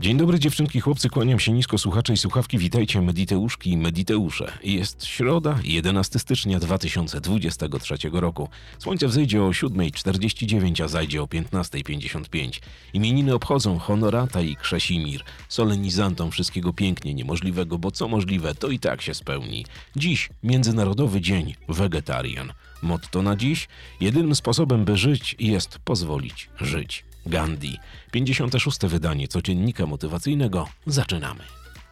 [0.00, 2.58] Dzień dobry dziewczynki, chłopcy, kłaniam się nisko słuchacze i słuchawki.
[2.58, 4.52] Witajcie Mediteuszki i Mediteusze.
[4.64, 8.48] Jest środa, 11 stycznia 2023 roku.
[8.78, 12.60] Słońce wzejdzie o 7.49, a zajdzie o 15.55.
[12.92, 19.02] Imieniny obchodzą Honorata i Krzesimir, solenizantom wszystkiego pięknie niemożliwego, bo co możliwe, to i tak
[19.02, 19.64] się spełni.
[19.96, 22.52] Dziś Międzynarodowy Dzień Wegetarian.
[22.82, 23.68] Motto na dziś:
[24.00, 27.09] jedynym sposobem, by żyć, jest pozwolić żyć.
[27.26, 27.78] Gandhi.
[28.12, 28.78] 56.
[28.82, 30.68] wydanie codziennika motywacyjnego.
[30.86, 31.40] Zaczynamy.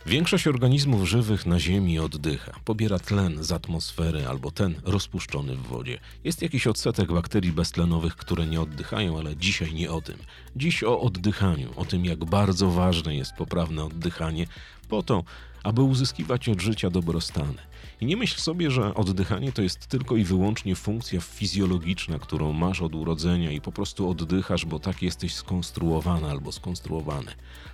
[0.07, 5.99] Większość organizmów żywych na Ziemi oddycha, pobiera tlen z atmosfery albo ten rozpuszczony w wodzie.
[6.25, 10.17] Jest jakiś odsetek bakterii beztlenowych, które nie oddychają, ale dzisiaj nie o tym.
[10.57, 14.47] Dziś o oddychaniu, o tym jak bardzo ważne jest poprawne oddychanie,
[14.89, 15.25] po to,
[15.69, 17.59] aby uzyskiwać od życia dobrostany.
[18.01, 22.83] I nie myśl sobie, że oddychanie to jest tylko i wyłącznie funkcja fizjologiczna, którą masz
[22.83, 27.33] od urodzenia i po prostu oddychasz, bo tak jesteś skonstruowana albo skonstruowany.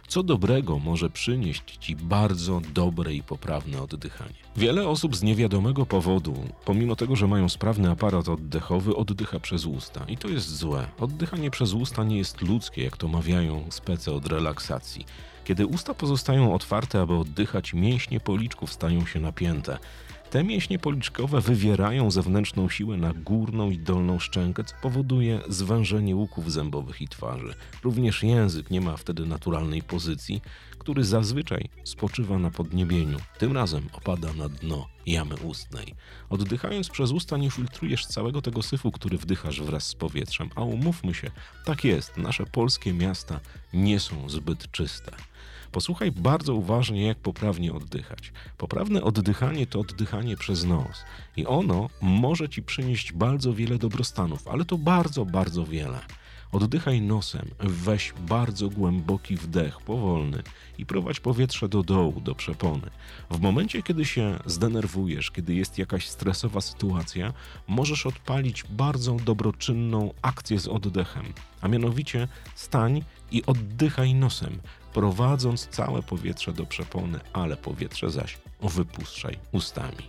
[0.08, 4.34] Co dobrego może przynieść ci bardzo dobre i poprawne oddychanie?
[4.56, 10.04] Wiele osób z niewiadomego powodu, pomimo tego, że mają sprawny aparat oddechowy, oddycha przez usta.
[10.08, 10.86] I to jest złe.
[11.00, 15.06] Oddychanie przez usta nie jest ludzkie, jak to mawiają spece od relaksacji.
[15.44, 19.78] Kiedy usta pozostają otwarte, aby oddychać, mięśnie policzków stają się napięte.
[20.34, 26.52] Te mięśnie policzkowe wywierają zewnętrzną siłę na górną i dolną szczękę, co powoduje zwężenie łuków
[26.52, 27.54] zębowych i twarzy.
[27.84, 30.42] Również język nie ma wtedy naturalnej pozycji,
[30.78, 33.18] który zazwyczaj spoczywa na podniebieniu.
[33.38, 35.94] Tym razem opada na dno jamy ustnej.
[36.30, 40.50] Oddychając przez usta nie filtrujesz całego tego syfu, który wdychasz wraz z powietrzem.
[40.54, 41.30] A umówmy się,
[41.64, 43.40] tak jest, nasze polskie miasta
[43.72, 45.12] nie są zbyt czyste.
[45.74, 48.32] Posłuchaj bardzo uważnie, jak poprawnie oddychać.
[48.58, 51.04] Poprawne oddychanie to oddychanie przez nos
[51.36, 56.00] i ono może ci przynieść bardzo wiele dobrostanów, ale to bardzo, bardzo wiele.
[56.52, 60.42] Oddychaj nosem, weź bardzo głęboki wdech, powolny
[60.78, 62.90] i prowadź powietrze do dołu, do przepony.
[63.30, 67.32] W momencie, kiedy się zdenerwujesz, kiedy jest jakaś stresowa sytuacja,
[67.68, 71.24] możesz odpalić bardzo dobroczynną akcję z oddechem,
[71.60, 74.60] a mianowicie stań i oddychaj nosem,
[74.94, 80.06] prowadząc całe powietrze do przepony, ale powietrze zaś wypuszczaj ustami.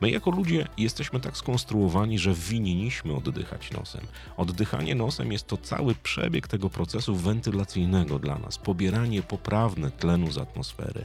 [0.00, 4.06] My jako ludzie jesteśmy tak skonstruowani, że winniśmy oddychać nosem.
[4.36, 10.38] Oddychanie nosem jest to cały przebieg tego procesu wentylacyjnego dla nas, pobieranie poprawne tlenu z
[10.38, 11.04] atmosfery.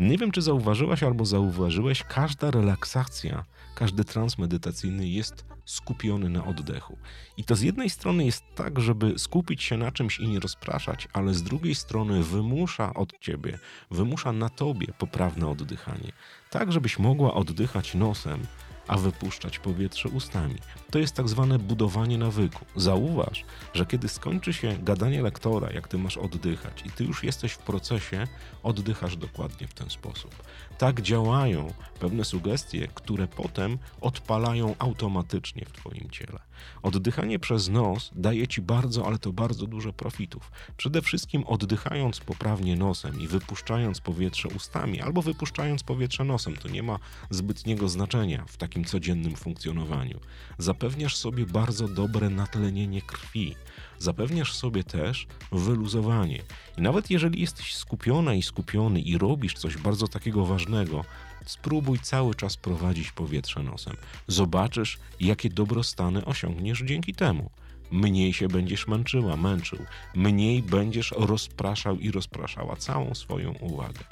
[0.00, 6.98] Nie wiem, czy zauważyłaś albo zauważyłeś, każda relaksacja, każdy trans medytacyjny jest skupiony na oddechu.
[7.36, 11.08] I to z jednej strony jest tak, żeby skupić się na czymś i nie rozpraszać,
[11.12, 13.58] ale z drugiej strony wymusza od ciebie,
[13.90, 16.12] wymusza na tobie poprawne oddychanie.
[16.50, 18.46] Tak, żebyś mogła oddychać nosem,
[18.88, 20.54] a wypuszczać powietrze ustami.
[20.90, 22.64] To jest tak zwane budowanie nawyku.
[22.76, 27.52] Zauważ, że kiedy skończy się gadanie lektora, jak ty masz oddychać i ty już jesteś
[27.52, 28.26] w procesie,
[28.62, 30.34] oddychasz dokładnie w ten sposób.
[30.78, 36.38] Tak działają pewne sugestie, które potem odpalają automatycznie w twoim ciele.
[36.82, 40.50] Oddychanie przez nos daje ci bardzo, ale to bardzo dużo profitów.
[40.76, 46.82] Przede wszystkim oddychając poprawnie nosem i wypuszczając powietrze ustami albo wypuszczając powietrze nosem, to nie
[46.82, 46.98] ma
[47.30, 50.20] zbytniego znaczenia w takim codziennym funkcjonowaniu.
[50.58, 53.54] Zapewniasz sobie bardzo dobre natlenienie krwi.
[53.98, 56.42] Zapewniasz sobie też wyluzowanie.
[56.78, 61.04] I nawet jeżeli jesteś skupiona i skupiony i robisz coś bardzo takiego ważnego,
[61.46, 63.96] spróbuj cały czas prowadzić powietrze nosem.
[64.26, 67.50] Zobaczysz, jakie dobrostany osiągniesz dzięki temu.
[67.90, 69.78] Mniej się będziesz męczyła, męczył,
[70.14, 74.04] mniej będziesz rozpraszał i rozpraszała całą swoją uwagę.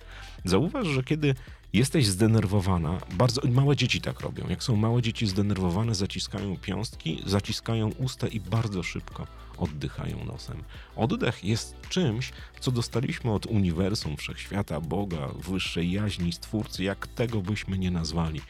[0.45, 1.35] Zauważ, że kiedy
[1.75, 4.45] jesteś zdenerwowana, bardzo małe dzieci tak robią.
[4.49, 9.27] Jak są małe dzieci zdenerwowane, zaciskają piąstki, zaciskają usta i bardzo szybko
[9.59, 10.63] oddychają nosem.
[10.97, 17.79] Oddech jest czymś, co dostaliśmy od uniwersum, wszechświata, Boga, wyższej jaźni, stwórcy, jak tego byśmy
[17.79, 18.41] nie nazwali.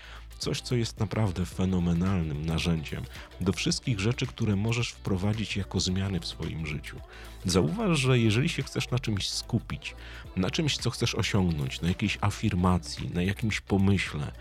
[0.44, 3.02] Coś, co jest naprawdę fenomenalnym narzędziem
[3.41, 7.00] do wszystkich rzeczy, które możesz wprowadzić jako zmiany w swoim życiu.
[7.44, 9.94] Zauważ, że jeżeli się chcesz na czymś skupić,
[10.36, 14.32] na czymś, co chcesz osiągnąć, na jakiejś afirmacji, na jakimś pomyśle,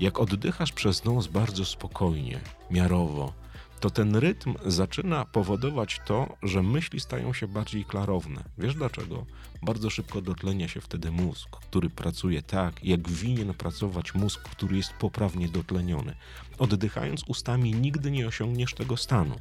[0.00, 3.32] jak oddychasz przez nos bardzo spokojnie, miarowo,
[3.80, 8.44] to ten rytm zaczyna powodować to, że myśli stają się bardziej klarowne.
[8.58, 9.26] Wiesz dlaczego?
[9.62, 14.92] Bardzo szybko dotlenia się wtedy mózg, który pracuje tak, jak winien pracować mózg, który jest
[14.92, 16.16] poprawnie dotleniony.
[16.58, 19.34] Oddychając ustami nigdy nie osiągniesz tego stanu.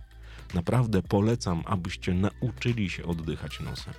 [0.54, 3.94] Naprawdę polecam, abyście nauczyli się oddychać nosem.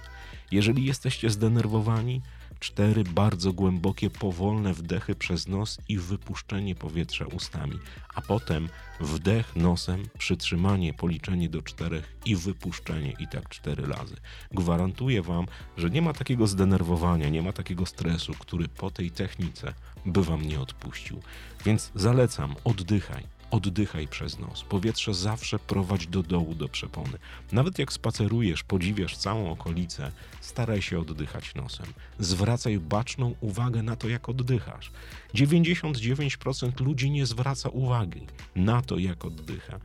[0.50, 2.22] Jeżeli jesteście zdenerwowani,
[2.60, 7.78] cztery bardzo głębokie, powolne wdechy przez nos i wypuszczenie powietrza ustami,
[8.14, 8.68] a potem
[9.00, 14.16] wdech nosem, przytrzymanie, policzenie do czterech i wypuszczenie i tak cztery razy.
[14.52, 19.74] Gwarantuję Wam, że nie ma takiego zdenerwowania, nie ma takiego stresu, który po tej technice
[20.06, 21.20] by Wam nie odpuścił.
[21.64, 23.35] Więc zalecam, oddychaj.
[23.50, 24.62] Oddychaj przez nos.
[24.62, 27.18] Powietrze zawsze prowadź do dołu, do przepony.
[27.52, 31.86] Nawet jak spacerujesz, podziwiasz całą okolicę, staraj się oddychać nosem.
[32.18, 34.90] Zwracaj baczną uwagę na to, jak oddychasz.
[35.34, 38.26] 99% ludzi nie zwraca uwagi
[38.56, 39.78] na to, jak oddycha.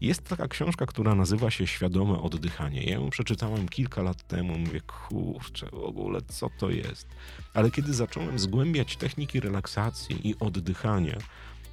[0.00, 2.82] Jest taka książka, która nazywa się Świadome oddychanie.
[2.82, 4.58] Ja ją przeczytałem kilka lat temu.
[4.58, 7.06] Mówię, kurczę, w ogóle co to jest?
[7.54, 11.18] Ale kiedy zacząłem zgłębiać techniki relaksacji i oddychania,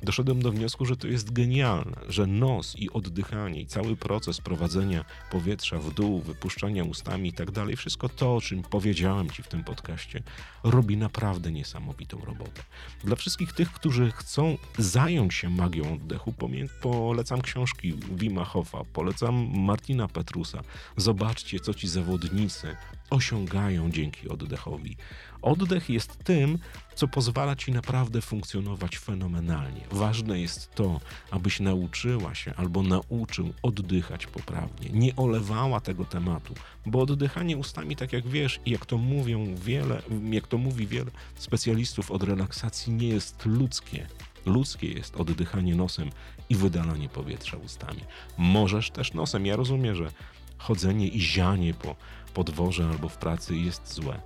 [0.03, 5.06] doszedłem do wniosku, że to jest genialne, że nos i oddychanie i cały proces prowadzenia
[5.31, 9.47] powietrza w dół, wypuszczania ustami i tak dalej, wszystko to, o czym powiedziałem Ci w
[9.47, 10.24] tym podcaście,
[10.63, 12.63] robi naprawdę niesamowitą robotę.
[13.03, 16.33] Dla wszystkich tych, którzy chcą zająć się magią oddechu,
[16.81, 20.62] polecam książki Wima Hofa, polecam Martina Petrusa.
[20.98, 22.75] Zobaczcie, co ci zawodnicy
[23.09, 24.98] osiągają dzięki oddechowi.
[25.41, 26.59] Oddech jest tym,
[26.95, 29.85] co pozwala ci naprawdę funkcjonować fenomenalnie.
[29.92, 31.00] Ważne jest to,
[31.32, 36.54] abyś nauczyła się albo nauczył oddychać poprawnie, nie olewała tego tematu,
[36.86, 40.02] bo oddychanie ustami, tak jak wiesz i jak to mówią wiele,
[40.32, 44.08] jak to mówi wiele specjalistów od relaksacji, nie jest ludzkie.
[44.46, 46.10] Ludzkie jest oddychanie nosem
[46.50, 48.02] i wydalanie powietrza ustami.
[48.38, 49.46] Możesz też nosem.
[49.46, 50.12] Ja rozumiem, że
[50.58, 51.96] chodzenie i zianie po
[52.34, 54.20] podworze albo w pracy jest złe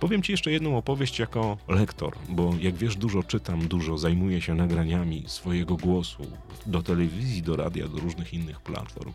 [0.00, 4.54] Powiem Ci jeszcze jedną opowieść jako lektor, bo jak wiesz, dużo czytam, dużo zajmuję się
[4.54, 6.26] nagraniami swojego głosu
[6.66, 9.12] do telewizji, do radia, do różnych innych platform.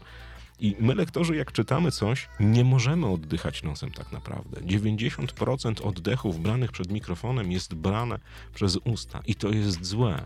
[0.60, 4.62] I my, lektorzy, jak czytamy coś, nie możemy oddychać nosem tak naprawdę.
[4.62, 8.20] 90% oddechów branych przed mikrofonem jest brane
[8.54, 10.26] przez usta i to jest złe.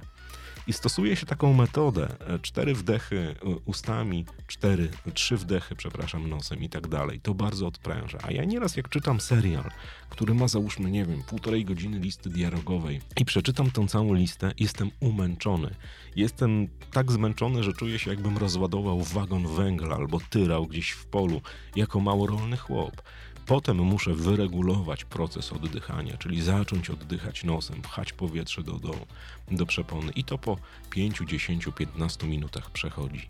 [0.68, 2.08] I stosuje się taką metodę.
[2.20, 7.20] E, cztery wdechy e, ustami, cztery, trzy wdechy, przepraszam, nosem i tak dalej.
[7.20, 8.18] To bardzo odpręża.
[8.24, 9.72] A ja nieraz jak czytam serial,
[10.10, 14.92] który ma załóżmy, nie wiem, półtorej godziny listy dialogowej i przeczytam tą całą listę, jestem
[15.00, 15.76] umęczony.
[16.16, 21.42] Jestem tak zmęczony, że czuję się jakbym rozładował wagon węgla albo tyrał gdzieś w polu
[21.76, 23.02] jako małorolny chłop.
[23.48, 28.96] Potem muszę wyregulować proces oddychania, czyli zacząć oddychać nosem, pchać powietrze do, do,
[29.52, 30.58] do przepony i to po
[30.90, 33.28] 5, 10, 15 minutach przechodzi.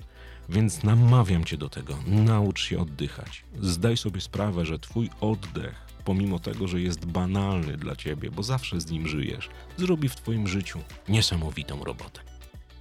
[0.49, 3.43] Więc namawiam cię do tego, naucz się oddychać.
[3.61, 5.75] Zdaj sobie sprawę, że twój oddech,
[6.05, 10.47] pomimo tego, że jest banalny dla ciebie, bo zawsze z nim żyjesz, zrobi w twoim
[10.47, 10.79] życiu
[11.09, 12.36] niesamowitą robotę.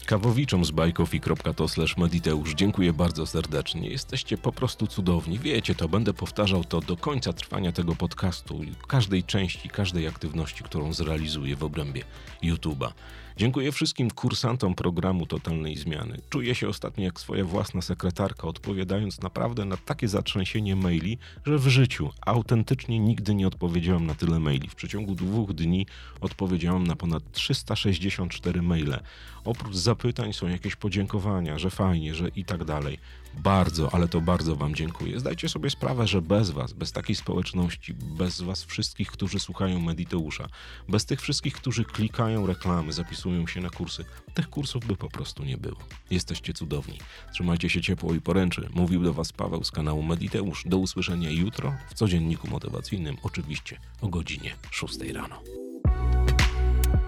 [0.06, 1.66] Kawowiczom z bajkofi.to
[1.96, 3.88] mediteusz dziękuję bardzo serdecznie.
[3.88, 5.38] Jesteście po prostu cudowni.
[5.38, 10.92] Wiecie to, będę powtarzał to do końca trwania tego podcastu, każdej części, każdej aktywności, którą
[10.92, 12.02] zrealizuję w obrębie
[12.42, 12.92] YouTube'a.
[13.38, 16.20] Dziękuję wszystkim kursantom programu Totalnej Zmiany.
[16.30, 21.68] Czuję się ostatnio jak swoja własna sekretarka, odpowiadając naprawdę na takie zatrzęsienie maili, że w
[21.68, 24.68] życiu autentycznie nigdy nie odpowiedziałam na tyle maili.
[24.68, 25.86] W przeciągu dwóch dni
[26.20, 28.98] odpowiedziałam na ponad 364 maile.
[29.44, 32.98] Oprócz zapytań są jakieś podziękowania, że fajnie, że i tak dalej.
[33.34, 35.20] Bardzo, ale to bardzo Wam dziękuję.
[35.20, 40.48] Zdajcie sobie sprawę, że bez Was, bez takiej społeczności, bez Was wszystkich, którzy słuchają Mediteusza,
[40.88, 42.92] bez tych wszystkich, którzy klikają reklamy,
[43.26, 45.76] zapisują się na kursy, tych kursów by po prostu nie było.
[46.10, 46.98] Jesteście cudowni.
[47.32, 48.68] Trzymajcie się ciepło i poręczy.
[48.74, 50.64] Mówił do Was Paweł z kanału Mediteusz.
[50.66, 55.42] Do usłyszenia jutro w codzienniku motywacyjnym, oczywiście o godzinie 6 rano.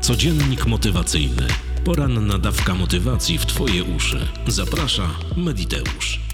[0.01, 1.47] Codziennik motywacyjny.
[1.85, 4.29] Poranna dawka motywacji w Twoje uszy.
[4.47, 6.28] Zaprasza Mediteusz.